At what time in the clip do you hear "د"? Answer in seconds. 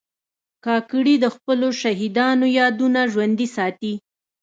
1.23-1.25